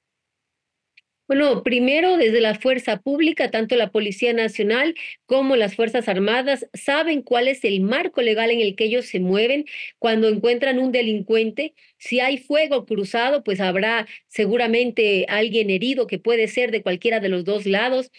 Bueno, 1.28 1.62
primero 1.62 2.16
desde 2.16 2.40
la 2.40 2.54
fuerza 2.54 3.02
pública, 3.02 3.50
tanto 3.50 3.76
la 3.76 3.90
Policía 3.90 4.32
Nacional 4.32 4.94
como 5.26 5.56
las 5.56 5.76
Fuerzas 5.76 6.08
Armadas 6.08 6.66
saben 6.73 7.20
cuál 7.20 7.49
es 7.49 7.64
el 7.64 7.82
marco 7.82 8.23
legal 8.23 8.50
en 8.50 8.61
el 8.61 8.75
que 8.75 8.85
ellos 8.85 9.04
se 9.06 9.20
mueven 9.20 9.66
cuando 9.99 10.28
encuentran 10.28 10.78
un 10.78 10.90
delincuente. 10.90 11.75
Si 11.99 12.20
hay 12.20 12.38
fuego 12.38 12.87
cruzado, 12.87 13.44
pues 13.44 13.61
habrá 13.61 14.06
seguramente 14.28 15.26
alguien 15.28 15.68
herido 15.68 16.06
que 16.06 16.18
puede 16.18 16.49
ser 16.49 16.70
de 16.70 16.82
cualquiera 16.82 17.20
de 17.20 17.28
los 17.28 17.44
dos 17.44 17.66
lados. 17.66 18.11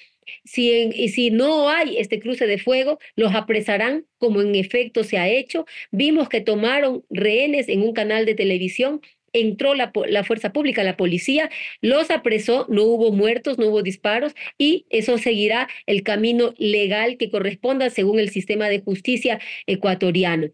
Si, 0.44 0.70
y 0.72 1.10
si 1.10 1.32
no 1.32 1.70
hay 1.70 1.98
este 1.98 2.20
cruce 2.20 2.46
de 2.46 2.60
fuego, 2.60 3.00
los 3.16 3.34
apresarán, 3.34 4.06
como 4.20 4.42
en 4.42 4.54
efecto 4.54 5.04
se 5.04 5.18
ha 5.18 5.28
hecho. 5.28 5.66
Vimos 5.92 6.30
que 6.30 6.42
tomaron 6.42 7.04
rehenes 7.10 7.70
en 7.70 7.82
un 7.82 7.94
canal 7.94 8.28
de 8.28 8.36
televisión 8.36 9.02
entró 9.34 9.76
la, 9.76 9.92
fuerza 10.24 10.52
pública, 10.52 10.84
la 10.84 10.98
policía, 10.98 11.50
los 11.82 12.12
apresó, 12.12 12.66
no 12.70 12.84
hubo 12.84 13.12
muertos, 13.12 13.58
no 13.58 13.68
hubo 13.68 13.84
disparos 13.84 14.34
y 14.58 14.86
eso 14.90 15.18
seguirá 15.18 15.68
el 15.86 16.04
camino 16.04 16.54
legal 16.58 17.18
que 17.18 17.30
corresponda 17.30 17.90
según 17.90 18.20
el 18.20 18.30
sistema 18.30 18.70
de 18.70 18.80
justicia 18.80 19.40
ecuatoriano. 19.68 20.48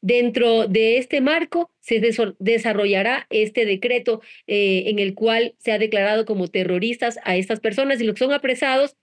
Dentro 0.00 0.66
de 0.66 0.98
este 0.98 1.20
marco 1.20 1.70
se 1.78 2.00
desarrollará 2.40 3.28
este 3.30 3.64
decreto 3.64 4.20
eh, 4.48 4.84
en 4.86 4.98
el 4.98 5.14
cual 5.14 5.54
se 5.58 5.70
ha 5.70 5.78
declarado 5.78 6.24
como 6.24 6.48
terroristas 6.48 7.20
a 7.22 7.36
estas 7.36 7.60
personas 7.60 8.00
y 8.00 8.04
los 8.04 8.14
que 8.14 8.24
son 8.24 8.32
apresados 8.32 8.96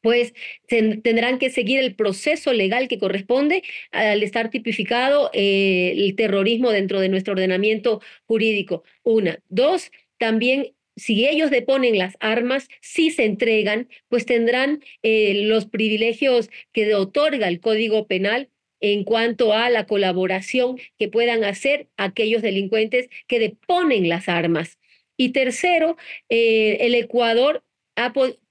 pues 0.00 0.34
tendrán 0.68 1.38
que 1.38 1.50
seguir 1.50 1.80
el 1.80 1.94
proceso 1.94 2.52
legal 2.52 2.88
que 2.88 2.98
corresponde 2.98 3.62
al 3.90 4.22
estar 4.22 4.50
tipificado 4.50 5.30
eh, 5.32 5.94
el 5.96 6.14
terrorismo 6.16 6.70
dentro 6.70 7.00
de 7.00 7.08
nuestro 7.08 7.32
ordenamiento 7.32 8.00
jurídico. 8.26 8.84
Una. 9.02 9.40
Dos, 9.48 9.90
también 10.18 10.72
si 10.98 11.26
ellos 11.26 11.50
deponen 11.50 11.96
las 11.96 12.16
armas, 12.20 12.68
si 12.80 13.10
se 13.10 13.24
entregan, 13.24 13.88
pues 14.08 14.26
tendrán 14.26 14.82
eh, 15.02 15.44
los 15.44 15.66
privilegios 15.66 16.50
que 16.72 16.94
otorga 16.94 17.48
el 17.48 17.60
Código 17.60 18.06
Penal 18.06 18.50
en 18.80 19.04
cuanto 19.04 19.52
a 19.54 19.70
la 19.70 19.86
colaboración 19.86 20.78
que 20.98 21.08
puedan 21.08 21.44
hacer 21.44 21.88
aquellos 21.96 22.42
delincuentes 22.42 23.08
que 23.26 23.38
deponen 23.38 24.08
las 24.08 24.28
armas. 24.28 24.78
Y 25.16 25.30
tercero, 25.30 25.96
eh, 26.28 26.78
el 26.80 26.94
Ecuador 26.94 27.64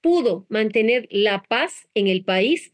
pudo 0.00 0.46
mantener 0.48 1.08
la 1.10 1.42
paz 1.42 1.88
en 1.94 2.06
el 2.06 2.24
país 2.24 2.72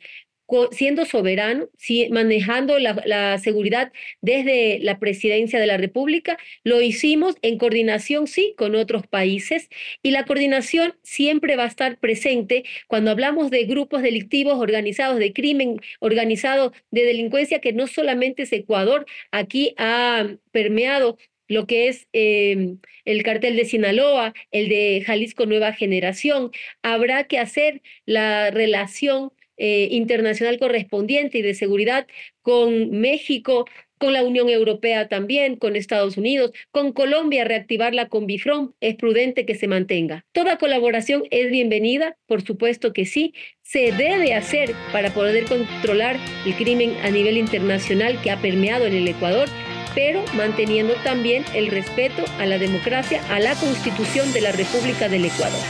siendo 0.72 1.04
soberano, 1.04 1.68
manejando 2.10 2.78
la, 2.78 3.38
seguridad 3.38 3.92
desde 4.20 4.78
la 4.80 4.98
presidencia 4.98 5.58
de 5.58 5.66
la 5.66 5.76
República. 5.76 6.36
Lo 6.62 6.80
hicimos 6.80 7.36
en 7.42 7.58
coordinación, 7.58 8.26
sí, 8.26 8.54
con 8.56 8.74
otros 8.74 9.06
países 9.06 9.68
y 10.02 10.10
la 10.10 10.24
coordinación 10.24 10.94
siempre 11.02 11.56
va 11.56 11.64
a 11.64 11.68
estar 11.68 11.98
presente 11.98 12.64
cuando 12.88 13.10
hablamos 13.10 13.50
de 13.50 13.64
grupos 13.64 14.02
delictivos 14.02 14.58
organizados, 14.58 15.18
de 15.18 15.32
crimen 15.32 15.80
organizado, 16.00 16.72
de 16.90 17.04
delincuencia, 17.04 17.60
que 17.60 17.72
no 17.72 17.86
solamente 17.86 18.42
es 18.42 18.52
Ecuador, 18.52 19.06
aquí 19.30 19.74
ha 19.78 20.36
permeado 20.52 21.18
lo 21.48 21.66
que 21.66 21.88
es 21.88 22.08
em, 22.12 22.78
el 23.04 23.22
cartel 23.22 23.56
de 23.56 23.64
Sinaloa, 23.64 24.34
el 24.50 24.68
de 24.68 25.02
Jalisco 25.06 25.46
Nueva 25.46 25.72
Generación. 25.72 26.50
Habrá 26.82 27.24
que 27.24 27.38
hacer 27.38 27.82
la 28.06 28.50
relación 28.50 29.32
eh, 29.56 29.88
internacional 29.92 30.58
correspondiente 30.58 31.38
y 31.38 31.42
de 31.42 31.54
seguridad 31.54 32.06
con 32.42 32.90
México, 32.90 33.66
con 33.98 34.12
la 34.12 34.24
Unión 34.24 34.48
Europea 34.48 35.08
también, 35.08 35.56
con 35.56 35.76
Estados 35.76 36.16
Unidos, 36.16 36.50
con 36.72 36.92
Colombia, 36.92 37.44
reactivarla 37.44 38.08
con 38.08 38.26
Bifront, 38.26 38.74
es 38.80 38.96
prudente 38.96 39.46
que 39.46 39.54
se 39.54 39.68
mantenga. 39.68 40.24
Toda 40.32 40.58
colaboración 40.58 41.22
es 41.30 41.50
bienvenida, 41.50 42.16
por 42.26 42.42
supuesto 42.42 42.92
que 42.92 43.06
sí, 43.06 43.32
se 43.62 43.92
debe 43.92 44.34
hacer 44.34 44.72
para 44.92 45.14
poder 45.14 45.44
controlar 45.44 46.16
el 46.44 46.54
crimen 46.54 46.96
a 47.02 47.10
nivel 47.10 47.38
internacional 47.38 48.20
que 48.20 48.30
ha 48.30 48.42
permeado 48.42 48.86
en 48.86 48.94
el 48.94 49.08
Ecuador 49.08 49.48
pero 49.94 50.24
manteniendo 50.34 50.94
también 51.04 51.44
el 51.54 51.68
respeto 51.68 52.24
a 52.38 52.46
la 52.46 52.58
democracia, 52.58 53.22
a 53.30 53.40
la 53.40 53.54
constitución 53.54 54.32
de 54.32 54.40
la 54.40 54.52
República 54.52 55.08
del 55.08 55.24
Ecuador. 55.24 55.60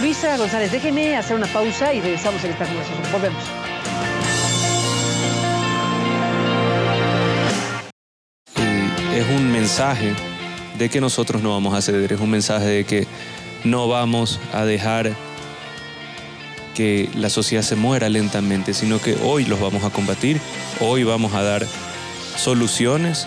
Luisa 0.00 0.36
González, 0.36 0.72
déjeme 0.72 1.16
hacer 1.16 1.36
una 1.36 1.46
pausa 1.46 1.92
y 1.94 2.00
regresamos 2.00 2.42
en 2.44 2.50
esta 2.50 2.66
conversación. 2.66 3.12
Volvemos. 3.12 3.64
es 9.14 9.28
un 9.28 9.52
mensaje 9.52 10.12
de 10.76 10.88
que 10.88 11.00
nosotros 11.00 11.40
no 11.40 11.50
vamos 11.50 11.74
a 11.74 11.80
ceder, 11.80 12.12
es 12.12 12.20
un 12.20 12.30
mensaje 12.30 12.66
de 12.66 12.84
que 12.84 13.06
no 13.62 13.86
vamos 13.86 14.40
a 14.52 14.64
dejar 14.64 15.12
que 16.74 17.08
la 17.14 17.30
sociedad 17.30 17.62
se 17.62 17.76
muera 17.76 18.08
lentamente, 18.08 18.74
sino 18.74 19.00
que 19.00 19.16
hoy 19.22 19.44
los 19.44 19.60
vamos 19.60 19.84
a 19.84 19.90
combatir, 19.90 20.40
hoy 20.80 21.04
vamos 21.04 21.32
a 21.32 21.42
dar 21.42 21.64
soluciones 22.36 23.26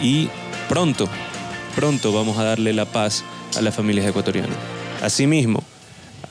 y 0.00 0.28
pronto 0.68 1.08
pronto 1.74 2.12
vamos 2.12 2.38
a 2.38 2.44
darle 2.44 2.72
la 2.72 2.84
paz 2.84 3.24
a 3.56 3.60
las 3.60 3.74
familias 3.74 4.06
ecuatorianas. 4.06 4.56
Asimismo, 5.00 5.64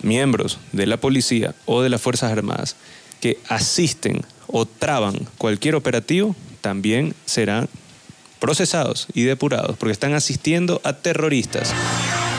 miembros 0.01 0.60
de 0.72 0.86
la 0.86 0.98
policía 0.98 1.56
o 1.65 1.82
de 1.82 1.89
las 1.89 2.01
Fuerzas 2.01 2.32
Armadas 2.32 2.75
que 3.20 3.38
asisten 3.50 4.22
o 4.48 4.65
traban 4.65 5.27
cualquier 5.38 5.75
operativo 5.75 6.36
también 6.62 7.15
serán 7.25 7.70
procesados 8.39 9.08
y 9.13 9.24
depurados 9.24 9.77
porque 9.77 9.94
están 9.94 10.13
asistiendo 10.13 10.82
a 10.84 10.94
terroristas. 10.94 11.74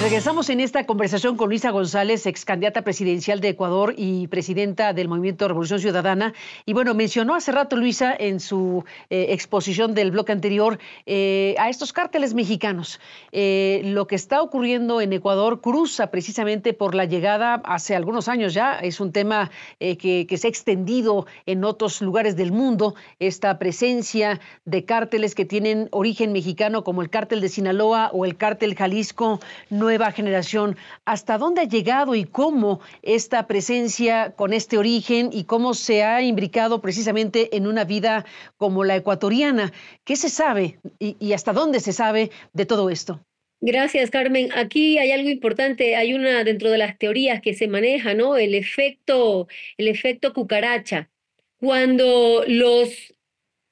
Regresamos 0.00 0.50
en 0.50 0.58
esta 0.58 0.84
conversación 0.84 1.36
con 1.36 1.48
Luisa 1.48 1.70
González, 1.70 2.26
ex 2.26 2.44
candidata 2.44 2.82
presidencial 2.82 3.40
de 3.40 3.50
Ecuador 3.50 3.94
y 3.96 4.26
presidenta 4.26 4.92
del 4.92 5.08
Movimiento 5.08 5.46
Revolución 5.46 5.78
Ciudadana. 5.78 6.34
Y 6.66 6.72
bueno, 6.72 6.92
mencionó 6.94 7.36
hace 7.36 7.52
rato 7.52 7.76
Luisa 7.76 8.12
en 8.18 8.40
su 8.40 8.84
eh, 9.10 9.26
exposición 9.30 9.94
del 9.94 10.10
bloque 10.10 10.32
anterior 10.32 10.80
eh, 11.06 11.54
a 11.56 11.68
estos 11.68 11.92
cárteles 11.92 12.34
mexicanos. 12.34 12.98
Eh, 13.30 13.82
lo 13.84 14.08
que 14.08 14.16
está 14.16 14.42
ocurriendo 14.42 15.00
en 15.00 15.12
Ecuador 15.12 15.60
cruza 15.60 16.10
precisamente 16.10 16.72
por 16.72 16.96
la 16.96 17.04
llegada 17.04 17.54
hace 17.64 17.94
algunos 17.94 18.26
años 18.28 18.54
ya. 18.54 18.80
Es 18.80 18.98
un 18.98 19.12
tema 19.12 19.52
que, 19.78 20.26
se 20.36 20.46
ha 20.48 20.50
extendido 20.50 21.26
en 21.46 21.62
otros 21.62 22.02
lugares 22.02 22.34
del 22.34 22.50
mundo, 22.50 22.96
esta 23.20 23.56
presencia 23.58 24.40
de 24.64 24.84
cárteles 24.84 25.36
que 25.36 25.44
tienen 25.44 25.88
origen 25.92 26.32
mexicano 26.32 26.82
como 26.82 27.02
el 27.02 27.10
cártel 27.10 27.40
de 27.40 27.48
Sinaloa 27.48 28.10
o 28.12 28.24
el 28.24 28.36
cártel 28.36 28.74
Jalisco 28.74 29.38
nueva 29.70 29.91
generación. 30.12 30.76
¿Hasta 31.04 31.36
dónde 31.36 31.60
ha 31.60 31.64
llegado 31.64 32.14
y 32.14 32.24
cómo 32.24 32.80
esta 33.02 33.46
presencia 33.46 34.32
con 34.36 34.52
este 34.52 34.78
origen 34.78 35.30
y 35.32 35.44
cómo 35.44 35.74
se 35.74 36.02
ha 36.02 36.22
imbricado 36.22 36.80
precisamente 36.80 37.56
en 37.56 37.66
una 37.66 37.84
vida 37.84 38.24
como 38.56 38.84
la 38.84 38.96
ecuatoriana? 38.96 39.72
¿Qué 40.04 40.16
se 40.16 40.28
sabe 40.28 40.78
y, 40.98 41.32
hasta 41.32 41.52
dónde 41.52 41.80
se 41.80 41.92
sabe 41.92 42.30
de 42.52 42.66
todo 42.66 42.90
esto? 42.90 43.20
Gracias, 43.60 44.10
Carmen. 44.10 44.48
Aquí 44.56 44.98
hay 44.98 45.12
algo 45.12 45.28
importante. 45.28 45.94
Hay 45.94 46.14
una 46.14 46.42
dentro 46.42 46.70
de 46.70 46.78
las 46.78 46.98
teorías 46.98 47.40
que 47.40 47.54
se 47.54 47.68
maneja, 47.68 48.14
¿no? 48.14 48.36
El 48.36 48.54
efecto, 48.54 49.46
el 49.76 49.86
efecto 49.86 50.32
cucaracha. 50.32 51.10
Cuando 51.58 52.42
los 52.48 53.14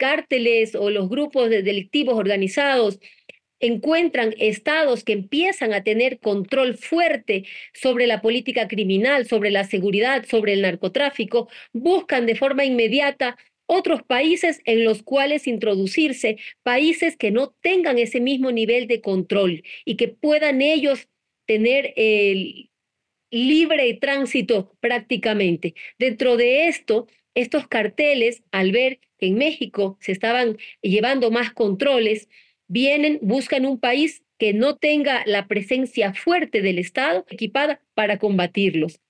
cárteles 0.01 0.75
o 0.75 0.91
los 0.91 1.11
grupos 1.11 1.51
delictivos 1.51 2.17
organizados 2.17 2.99
encuentran 3.61 4.35
estados 4.39 5.05
que 5.05 5.13
empiezan 5.13 5.73
a 5.73 5.85
tener 5.85 6.19
control 6.19 6.77
fuerte 6.77 7.45
sobre 7.73 8.07
la 8.07 8.21
política 8.21 8.67
criminal, 8.69 9.27
sobre 9.27 9.51
la 9.51 9.65
seguridad, 9.65 10.25
sobre 10.27 10.55
el 10.55 10.63
narcotráfico, 10.63 11.49
buscan 11.73 12.27
de 12.27 12.35
forma 12.35 12.65
inmediata 12.65 13.37
otros 13.67 14.03
países 14.03 14.61
en 14.65 14.83
los 14.83 15.05
cuales 15.05 15.47
introducirse, 15.47 16.39
países 16.65 17.17
que 17.17 17.31
no 17.31 17.55
tengan 17.61 17.99
ese 17.99 18.21
mismo 18.21 18.51
nivel 18.51 18.89
de 18.89 19.01
control 19.01 19.63
y 19.85 19.97
que 19.97 20.09
puedan 20.09 20.61
ellos 20.61 21.09
tener 21.47 21.93
el 21.97 22.71
libre 23.31 23.95
tránsito 23.95 24.77
prácticamente. 24.81 25.75
Dentro 25.99 26.37
de 26.37 26.67
esto, 26.67 27.07
estos 27.35 27.69
carteles, 27.69 28.43
al 28.51 28.73
ver 28.73 28.99
que 29.19 29.27
en 29.27 29.37
México 29.37 29.97
se 30.01 30.13
estaban 30.13 30.59
llevando 30.83 31.31
más 31.31 31.53
controles, 31.53 32.29
vienen, 32.71 33.19
buscan 33.21 33.67
un 33.67 33.81
país 33.81 34.23
que 34.39 34.55
no 34.55 34.77
tenga 34.77 35.23
la 35.27 35.49
presencia 35.49 36.15
fuerte 36.15 36.63
del 36.63 36.79
Estado 36.79 37.27
equipada 37.29 37.83
para 37.95 38.19
combatirlos. 38.19 39.01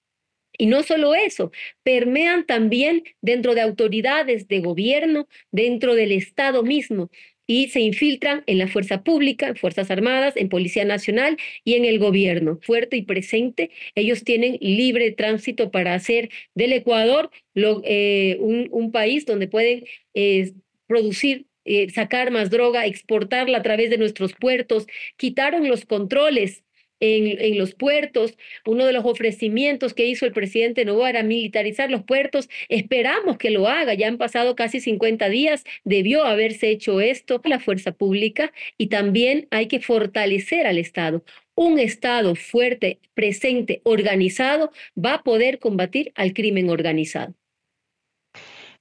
Y 0.58 0.66
no 0.66 0.82
solo 0.82 1.14
eso, 1.14 1.52
permean 1.84 2.46
también 2.46 3.04
dentro 3.20 3.54
de 3.54 3.60
autoridades 3.60 4.48
de 4.48 4.60
gobierno, 4.60 5.28
dentro 5.52 5.94
del 5.94 6.10
Estado 6.12 6.62
mismo, 6.62 7.10
y 7.46 7.68
se 7.68 7.80
infiltran 7.80 8.44
en 8.46 8.58
la 8.58 8.68
fuerza 8.68 9.02
pública, 9.02 9.48
en 9.48 9.56
Fuerzas 9.56 9.90
Armadas, 9.90 10.36
en 10.36 10.48
Policía 10.48 10.84
Nacional 10.84 11.36
y 11.64 11.74
en 11.74 11.84
el 11.84 11.98
gobierno. 11.98 12.58
Fuerte 12.62 12.96
y 12.96 13.02
presente, 13.02 13.70
ellos 13.94 14.24
tienen 14.24 14.56
libre 14.60 15.10
tránsito 15.12 15.70
para 15.70 15.94
hacer 15.94 16.30
del 16.54 16.72
Ecuador 16.72 17.30
eh, 17.54 18.38
un, 18.40 18.92
país 18.92 19.26
donde 19.26 19.48
pueden 19.48 19.84
eh, 20.14 20.52
producir 20.86 21.46
eh, 21.64 21.90
sacar 21.90 22.30
más 22.30 22.50
droga, 22.50 22.86
exportarla 22.86 23.58
a 23.58 23.62
través 23.62 23.90
de 23.90 23.98
nuestros 23.98 24.32
puertos. 24.34 24.86
Quitaron 25.16 25.68
los 25.68 25.84
controles 25.84 26.64
en, 27.00 27.40
en, 27.40 27.58
los 27.58 27.74
puertos. 27.74 28.36
Uno 28.66 28.86
de 28.86 28.92
los 28.92 29.04
ofrecimientos 29.04 29.94
que 29.94 30.06
hizo 30.06 30.26
el 30.26 30.32
presidente 30.32 30.84
Novoa 30.84 31.10
era 31.10 31.22
militarizar 31.22 31.90
los 31.90 32.04
puertos. 32.04 32.48
Esperamos 32.68 33.38
que 33.38 33.50
lo 33.50 33.68
haga. 33.68 33.94
Ya 33.94 34.08
han 34.08 34.18
pasado 34.18 34.54
casi 34.54 34.80
50 34.80 35.28
días. 35.28 35.64
Debió 35.84 36.24
haberse 36.24 36.70
hecho 36.70 37.00
esto 37.00 37.40
la 37.44 37.58
fuerza 37.58 37.92
pública 37.92 38.52
y 38.78 38.88
también 38.88 39.48
hay 39.50 39.66
que 39.66 39.80
fortalecer 39.80 40.66
al 40.66 40.78
Estado. 40.78 41.24
Un 41.54 41.78
Estado 41.78 42.34
fuerte, 42.36 43.00
presente, 43.14 43.80
organizado 43.84 44.70
va 44.96 45.14
a 45.14 45.22
poder 45.22 45.58
combatir 45.58 46.12
al 46.14 46.32
crimen 46.32 46.70
organizado. 46.70 47.34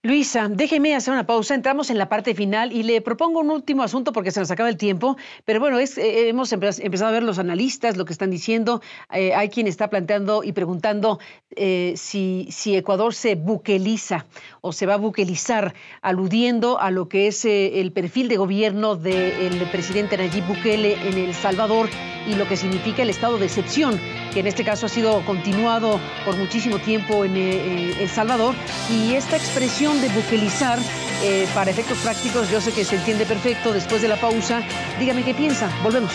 Luisa, 0.02 0.48
déjeme 0.48 0.96
hacer 0.96 1.14
una 1.14 1.26
pausa. 1.26 1.56
Entramos 1.56 1.90
en 1.90 1.98
la 1.98 2.08
parte 2.08 2.34
final 2.34 2.72
y 2.72 2.84
le 2.84 3.02
propongo 3.02 3.42
un 3.42 3.50
último 3.50 3.84
asunto 3.84 4.14
porque 4.14 4.32
se 4.32 4.40
nos 4.40 4.50
acaba 4.50 4.70
el 4.70 4.78
tiempo. 4.78 5.18
Pero 5.44 5.60
bueno, 5.60 5.78
es, 5.78 5.98
eh, 5.98 6.30
hemos 6.30 6.54
empezado 6.54 7.08
a 7.08 7.12
ver 7.12 7.22
los 7.22 7.38
analistas, 7.38 7.98
lo 7.98 8.06
que 8.06 8.14
están 8.14 8.32
diciendo. 8.32 8.82
Eh, 9.12 9.34
hay 9.34 9.50
quien 9.50 9.68
está 9.68 9.90
planteando 9.90 10.42
y 10.46 10.54
preguntando 10.54 11.20
eh, 11.54 11.96
si, 11.98 12.48
si 12.50 12.78
Ecuador 12.78 13.14
se 13.14 13.36
buqueliza 13.36 14.26
o 14.62 14.72
se 14.72 14.86
va 14.86 14.96
a 14.96 14.98
buquelizar, 14.98 15.74
aludiendo 16.02 16.80
a 16.80 16.92
lo 16.92 17.10
que 17.10 17.28
es 17.28 17.46
el 17.46 17.92
perfil 17.92 18.28
de 18.28 18.38
gobierno 18.38 18.96
del 18.96 19.68
presidente 19.72 20.18
Nayib 20.18 20.46
Bukele 20.46 21.08
en 21.08 21.18
El 21.18 21.34
Salvador 21.34 21.90
y 22.28 22.36
lo 22.36 22.48
que 22.48 22.58
significa 22.58 23.02
el 23.02 23.10
estado 23.10 23.38
de 23.38 23.46
excepción, 23.46 24.00
que 24.34 24.42
en 24.42 24.48
este 24.48 24.64
caso 24.64 24.86
ha 24.86 24.90
sido 24.90 25.26
continuado 25.26 26.00
por 26.26 26.36
muchísimo 26.38 26.80
tiempo 26.80 27.26
en 27.26 27.36
El 27.36 28.10
Salvador. 28.10 28.56
Y 28.90 29.14
esta 29.14 29.38
expresión 29.38 30.00
de 30.02 30.10
buquelizar 30.10 30.80
eh, 31.24 31.48
para 31.54 31.72
efectos 31.72 31.98
prácticos, 32.00 32.50
yo 32.50 32.62
sé 32.62 32.72
que 32.72 32.86
se 32.86 32.96
entiende 32.96 33.26
perfecto 33.26 33.74
después 33.74 34.02
de 34.02 34.08
la 34.08 34.16
pausa. 34.16 34.62
Dígame 35.00 35.24
qué 35.24 35.34
piensa. 35.34 35.70
Volvemos. 35.84 36.12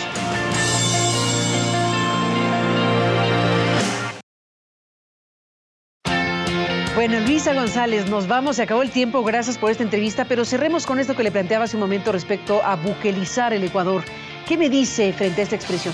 Bueno, 7.06 7.20
Luisa 7.20 7.52
González, 7.52 8.08
nos 8.08 8.28
vamos, 8.28 8.56
se 8.56 8.62
acabó 8.62 8.80
el 8.80 8.90
tiempo, 8.90 9.22
gracias 9.22 9.58
por 9.58 9.70
esta 9.70 9.82
entrevista, 9.82 10.24
pero 10.24 10.46
cerremos 10.46 10.86
con 10.86 10.98
esto 10.98 11.14
que 11.14 11.22
le 11.22 11.30
planteaba 11.30 11.66
hace 11.66 11.76
un 11.76 11.82
momento 11.82 12.12
respecto 12.12 12.62
a 12.64 12.76
buquelizar 12.76 13.52
el 13.52 13.62
Ecuador. 13.62 14.02
¿Qué 14.48 14.56
me 14.56 14.70
dice 14.70 15.12
frente 15.12 15.42
a 15.42 15.44
esta 15.44 15.54
expresión? 15.54 15.92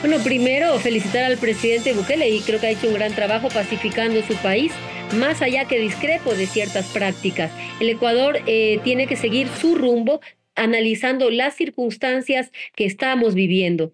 Bueno, 0.00 0.18
primero 0.24 0.76
felicitar 0.80 1.22
al 1.22 1.38
presidente 1.38 1.92
Bukele 1.92 2.28
y 2.30 2.40
creo 2.40 2.58
que 2.58 2.66
ha 2.66 2.70
hecho 2.70 2.88
un 2.88 2.94
gran 2.94 3.14
trabajo 3.14 3.46
pacificando 3.46 4.20
su 4.22 4.34
país 4.38 4.72
más 5.14 5.40
allá 5.40 5.66
que 5.66 5.78
discrepo 5.78 6.34
de 6.34 6.48
ciertas 6.48 6.86
prácticas. 6.86 7.52
El 7.78 7.90
Ecuador 7.90 8.40
eh, 8.46 8.80
tiene 8.82 9.06
que 9.06 9.14
seguir 9.14 9.46
su 9.60 9.76
rumbo 9.76 10.20
analizando 10.56 11.30
las 11.30 11.54
circunstancias 11.54 12.50
que 12.74 12.86
estamos 12.86 13.36
viviendo. 13.36 13.92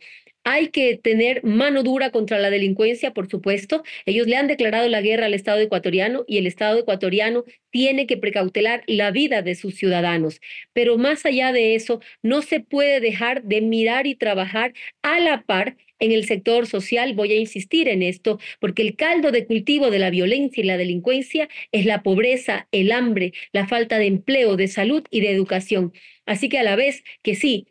Hay 0.49 0.69
que 0.69 0.97
tener 0.97 1.43
mano 1.43 1.83
dura 1.83 2.11
contra 2.13 2.39
la 2.39 2.51
delincuencia, 2.51 3.13
por 3.13 3.29
supuesto. 3.29 3.83
Ellos 4.05 4.29
le 4.29 4.37
han 4.37 4.47
declarado 4.47 4.89
la 4.89 5.01
guerra 5.01 5.27
al 5.27 5.35
Estado 5.35 5.59
ecuatoriano 5.59 6.25
y 6.29 6.39
el 6.39 6.47
Estado 6.47 6.79
ecuatoriano 6.79 7.43
tiene 7.71 8.07
que 8.07 8.17
precautelar 8.17 8.85
la 8.87 9.11
vida 9.11 9.43
de 9.43 9.57
sus 9.57 9.75
ciudadanos. 9.75 10.41
Pero 10.73 10.99
más 10.99 11.27
allá 11.27 11.51
de 11.51 11.75
eso, 11.75 12.01
no 12.23 12.43
se 12.43 12.61
puede 12.61 13.01
dejar 13.01 13.43
de 13.43 13.61
mirar 13.61 14.07
y 14.07 14.15
trabajar 14.15 14.73
a 15.03 15.19
la 15.19 15.43
par 15.43 15.77
en 15.99 16.13
el 16.13 16.25
sector 16.27 16.69
social. 16.69 17.15
Voy 17.15 17.33
a 17.33 17.41
insistir 17.41 17.89
en 17.89 18.05
esto, 18.05 18.39
porque 18.61 18.83
el 18.83 18.95
caldo 18.95 19.33
de 19.33 19.47
cultivo 19.47 19.91
de 19.91 19.99
la 19.99 20.11
violencia 20.11 20.63
y 20.63 20.67
la 20.69 20.77
delincuencia 20.77 21.49
es 21.73 21.87
la 21.87 22.05
pobreza, 22.05 22.69
el 22.71 22.93
hambre, 22.93 23.33
la 23.51 23.67
falta 23.67 23.99
de 23.99 24.07
empleo, 24.07 24.57
de 24.57 24.69
salud 24.69 25.03
y 25.11 25.23
de 25.23 25.33
educación. 25.33 25.93
Así 26.25 26.49
que 26.49 26.61
a 26.61 26.63
la 26.63 26.77
vez 26.77 27.03
que 27.25 27.35
sí, 27.35 27.67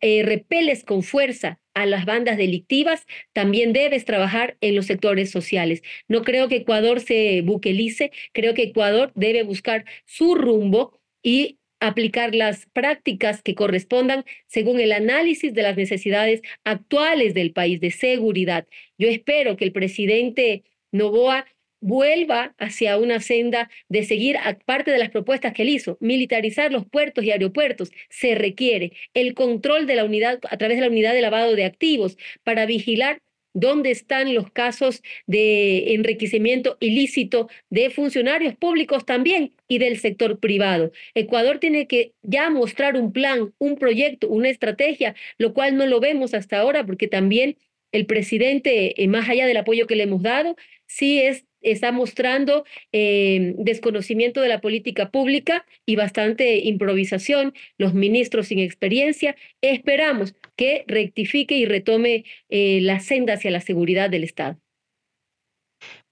eh, 0.00 0.22
repeles 0.24 0.84
con 0.84 1.02
fuerza 1.02 1.60
a 1.76 1.84
las 1.84 2.06
bandas 2.06 2.38
delictivas, 2.38 3.06
también 3.34 3.74
debes 3.74 4.06
trabajar 4.06 4.56
en 4.62 4.74
los 4.74 4.86
sectores 4.86 5.30
sociales. 5.30 5.82
No 6.08 6.22
creo 6.22 6.48
que 6.48 6.56
Ecuador 6.56 7.00
se 7.00 7.42
buquelice, 7.42 8.12
creo 8.32 8.54
que 8.54 8.62
Ecuador 8.62 9.12
debe 9.14 9.42
buscar 9.42 9.84
su 10.06 10.34
rumbo 10.34 10.98
y 11.22 11.58
aplicar 11.78 12.34
las 12.34 12.64
prácticas 12.72 13.42
que 13.42 13.54
correspondan 13.54 14.24
según 14.46 14.80
el 14.80 14.90
análisis 14.90 15.52
de 15.52 15.62
las 15.62 15.76
necesidades 15.76 16.40
actuales 16.64 17.34
del 17.34 17.52
país 17.52 17.78
de 17.80 17.90
seguridad. 17.90 18.66
Yo 18.96 19.08
espero 19.08 19.58
que 19.58 19.66
el 19.66 19.72
presidente 19.72 20.64
Novoa 20.92 21.44
vuelva 21.86 22.52
hacia 22.58 22.98
una 22.98 23.20
senda 23.20 23.70
de 23.88 24.02
seguir 24.02 24.36
parte 24.64 24.90
de 24.90 24.98
las 24.98 25.10
propuestas 25.10 25.52
que 25.52 25.62
él 25.62 25.68
hizo, 25.68 25.96
militarizar 26.00 26.72
los 26.72 26.84
puertos 26.84 27.24
y 27.24 27.30
aeropuertos. 27.30 27.92
Se 28.10 28.34
requiere 28.34 28.92
el 29.14 29.34
control 29.34 29.86
de 29.86 29.94
la 29.94 30.04
unidad 30.04 30.40
a 30.50 30.56
través 30.56 30.78
de 30.78 30.82
la 30.82 30.90
unidad 30.90 31.14
de 31.14 31.20
lavado 31.20 31.54
de 31.54 31.64
activos 31.64 32.18
para 32.42 32.66
vigilar 32.66 33.22
dónde 33.54 33.92
están 33.92 34.34
los 34.34 34.50
casos 34.50 35.00
de 35.26 35.94
enriquecimiento 35.94 36.76
ilícito 36.80 37.48
de 37.70 37.88
funcionarios 37.88 38.54
públicos 38.56 39.06
también 39.06 39.54
y 39.68 39.78
del 39.78 39.98
sector 39.98 40.40
privado. 40.40 40.90
Ecuador 41.14 41.58
tiene 41.58 41.86
que 41.86 42.12
ya 42.22 42.50
mostrar 42.50 42.96
un 42.96 43.12
plan, 43.12 43.54
un 43.58 43.76
proyecto, 43.76 44.28
una 44.28 44.50
estrategia, 44.50 45.14
lo 45.38 45.54
cual 45.54 45.76
no 45.76 45.86
lo 45.86 46.00
vemos 46.00 46.34
hasta 46.34 46.58
ahora 46.58 46.84
porque 46.84 47.06
también 47.06 47.56
el 47.92 48.06
presidente, 48.06 49.02
eh, 49.02 49.08
más 49.08 49.28
allá 49.28 49.46
del 49.46 49.56
apoyo 49.56 49.86
que 49.86 49.96
le 49.96 50.02
hemos 50.02 50.22
dado, 50.22 50.56
sí 50.86 51.20
es, 51.22 51.45
está 51.60 51.92
mostrando 51.92 52.64
eh, 52.92 53.54
desconocimiento 53.58 54.40
de 54.40 54.48
la 54.48 54.60
política 54.60 55.10
pública 55.10 55.64
y 55.84 55.96
bastante 55.96 56.58
improvisación, 56.58 57.54
los 57.78 57.94
ministros 57.94 58.48
sin 58.48 58.58
experiencia. 58.58 59.36
Esperamos 59.60 60.34
que 60.56 60.84
rectifique 60.86 61.56
y 61.56 61.66
retome 61.66 62.24
eh, 62.48 62.80
la 62.82 63.00
senda 63.00 63.34
hacia 63.34 63.50
la 63.50 63.60
seguridad 63.60 64.10
del 64.10 64.24
Estado. 64.24 64.58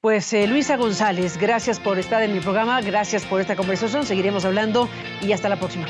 Pues 0.01 0.35
Luisa 0.49 0.77
González, 0.77 1.39
gracias 1.39 1.81
por 1.81 1.99
estar 1.99 2.23
en 2.23 2.35
mi 2.35 2.41
programa, 2.41 2.83
gracias 2.83 3.25
por 3.25 3.41
esta 3.41 3.57
conversación, 3.57 4.05
seguiremos 4.05 4.45
hablando 4.45 4.87
y 5.23 5.33
hasta 5.33 5.49
la 5.49 5.59
próxima. 5.59 5.87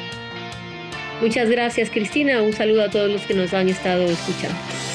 Muchas 1.21 1.51
gracias 1.51 1.91
Cristina, 1.91 2.41
un 2.43 2.53
saludo 2.53 2.85
a 2.85 2.91
todos 2.91 3.11
los 3.11 3.23
que 3.23 3.35
nos 3.35 3.53
han 3.55 3.69
estado 3.69 4.05
escuchando. 4.05 4.94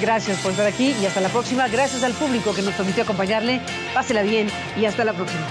Gracias 0.00 0.38
por 0.38 0.52
estar 0.52 0.66
aquí 0.66 0.94
y 1.00 1.06
hasta 1.06 1.20
la 1.20 1.28
próxima. 1.28 1.68
Gracias 1.68 2.02
al 2.02 2.12
público 2.12 2.54
que 2.54 2.62
nos 2.62 2.74
permitió 2.74 3.04
acompañarle. 3.04 3.60
Pásela 3.94 4.22
bien 4.22 4.48
y 4.76 4.86
hasta 4.86 5.04
la 5.04 5.12
próxima. 5.12 5.46